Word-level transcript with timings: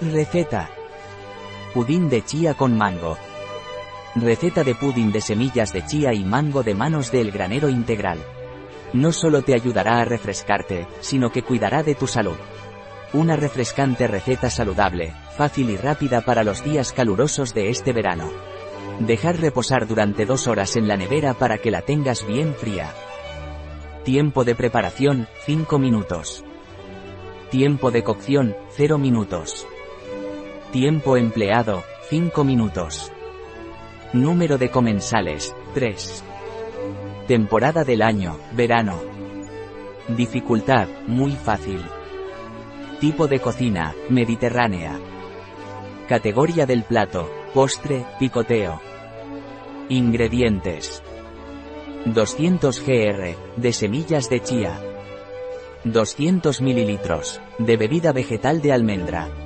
Receta. 0.00 0.68
Pudín 1.72 2.10
de 2.10 2.22
chía 2.22 2.52
con 2.52 2.76
mango. 2.76 3.16
Receta 4.14 4.62
de 4.62 4.74
pudín 4.74 5.10
de 5.10 5.22
semillas 5.22 5.72
de 5.72 5.86
chía 5.86 6.12
y 6.12 6.22
mango 6.22 6.62
de 6.62 6.74
manos 6.74 7.10
del 7.10 7.30
granero 7.30 7.70
integral. 7.70 8.18
No 8.92 9.10
solo 9.10 9.40
te 9.40 9.54
ayudará 9.54 10.02
a 10.02 10.04
refrescarte, 10.04 10.86
sino 11.00 11.32
que 11.32 11.42
cuidará 11.42 11.82
de 11.82 11.94
tu 11.94 12.06
salud. 12.06 12.36
Una 13.14 13.36
refrescante 13.36 14.06
receta 14.06 14.50
saludable, 14.50 15.14
fácil 15.34 15.70
y 15.70 15.78
rápida 15.78 16.20
para 16.20 16.44
los 16.44 16.62
días 16.62 16.92
calurosos 16.92 17.54
de 17.54 17.70
este 17.70 17.94
verano. 17.94 18.30
Dejar 19.00 19.40
reposar 19.40 19.86
durante 19.86 20.26
dos 20.26 20.46
horas 20.46 20.76
en 20.76 20.88
la 20.88 20.98
nevera 20.98 21.32
para 21.32 21.56
que 21.56 21.70
la 21.70 21.80
tengas 21.80 22.26
bien 22.26 22.54
fría. 22.54 22.92
Tiempo 24.04 24.44
de 24.44 24.54
preparación, 24.54 25.26
5 25.46 25.78
minutos. 25.78 26.44
Tiempo 27.50 27.90
de 27.90 28.04
cocción, 28.04 28.54
0 28.76 28.98
minutos. 28.98 29.66
Tiempo 30.72 31.16
empleado, 31.16 31.84
5 32.10 32.42
minutos. 32.42 33.12
Número 34.12 34.58
de 34.58 34.68
comensales, 34.68 35.54
3. 35.74 36.24
Temporada 37.28 37.84
del 37.84 38.02
año, 38.02 38.36
verano. 38.52 39.00
Dificultad, 40.08 40.88
muy 41.06 41.32
fácil. 41.32 41.80
Tipo 43.00 43.28
de 43.28 43.38
cocina, 43.38 43.94
mediterránea. 44.10 44.98
Categoría 46.08 46.66
del 46.66 46.82
plato, 46.82 47.30
postre, 47.54 48.04
picoteo. 48.18 48.80
Ingredientes. 49.88 51.00
200 52.06 52.84
gr, 52.84 53.36
de 53.56 53.72
semillas 53.72 54.28
de 54.28 54.42
chía. 54.42 54.80
200 55.84 56.60
ml, 56.60 56.98
de 57.58 57.76
bebida 57.76 58.12
vegetal 58.12 58.60
de 58.60 58.72
almendra. 58.72 59.45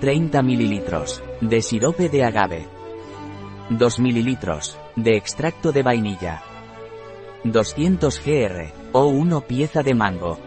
30 0.00 0.42
ml, 0.42 0.82
de 1.40 1.60
sirope 1.60 2.08
de 2.08 2.22
agave. 2.24 2.68
2 3.70 3.98
ml, 3.98 4.38
de 4.94 5.16
extracto 5.16 5.72
de 5.72 5.82
vainilla. 5.82 6.42
200 7.42 8.22
gr, 8.24 8.72
o 8.92 9.06
1 9.06 9.40
pieza 9.40 9.82
de 9.82 9.94
mango. 9.94 10.38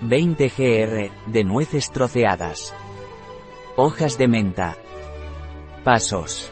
20 0.00 0.48
gr, 0.48 1.30
de 1.30 1.44
nueces 1.44 1.90
troceadas. 1.90 2.74
Hojas 3.76 4.16
de 4.16 4.26
menta. 4.26 4.78
Pasos. 5.84 6.50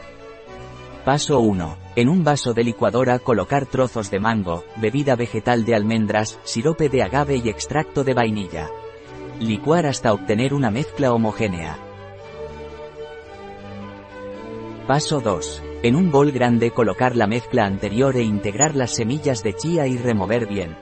Paso 1.07 1.41
1. 1.41 1.79
En 1.97 2.11
un 2.11 2.23
vaso 2.23 2.53
de 2.53 2.65
licuadora 2.65 3.19
colocar 3.19 3.65
trozos 3.65 4.11
de 4.11 4.21
mango, 4.21 4.65
bebida 4.77 5.17
vegetal 5.17 5.65
de 5.65 5.75
almendras, 5.75 6.39
sirope 6.45 6.91
de 6.91 7.03
agave 7.03 7.37
y 7.43 7.49
extracto 7.49 8.05
de 8.05 8.13
vainilla. 8.13 8.69
Licuar 9.41 9.87
hasta 9.87 10.13
obtener 10.13 10.53
una 10.53 10.71
mezcla 10.71 11.15
homogénea. 11.15 11.79
Paso 14.87 15.21
2. 15.21 15.63
En 15.83 15.97
un 15.97 16.11
bol 16.11 16.31
grande 16.31 16.71
colocar 16.71 17.17
la 17.17 17.27
mezcla 17.27 17.65
anterior 17.65 18.17
e 18.17 18.23
integrar 18.23 18.77
las 18.77 18.95
semillas 18.95 19.43
de 19.43 19.55
chía 19.55 19.87
y 19.87 19.97
remover 19.97 20.47
bien. 20.47 20.77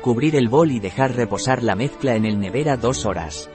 Cubrir 0.00 0.34
el 0.34 0.48
bol 0.48 0.72
y 0.72 0.80
dejar 0.80 1.14
reposar 1.14 1.62
la 1.62 1.76
mezcla 1.76 2.16
en 2.16 2.24
el 2.24 2.40
nevera 2.40 2.76
dos 2.76 3.06
horas. 3.06 3.48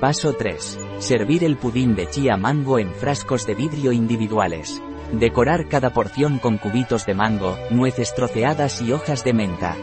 Paso 0.00 0.32
3. 0.32 0.80
Servir 0.98 1.44
el 1.44 1.56
pudín 1.56 1.94
de 1.94 2.10
chía 2.10 2.36
mango 2.36 2.80
en 2.80 2.92
frascos 2.92 3.46
de 3.46 3.54
vidrio 3.54 3.92
individuales. 3.92 4.82
Decorar 5.12 5.68
cada 5.68 5.90
porción 5.90 6.40
con 6.40 6.58
cubitos 6.58 7.06
de 7.06 7.14
mango, 7.14 7.56
nueces 7.70 8.12
troceadas 8.12 8.82
y 8.82 8.90
hojas 8.90 9.22
de 9.22 9.32
menta. 9.32 9.76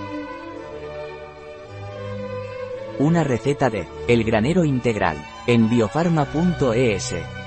Una 2.99 3.23
receta 3.23 3.69
de 3.69 3.87
El 4.09 4.25
granero 4.25 4.65
integral 4.65 5.17
en 5.47 5.69
biofarma.es. 5.69 7.38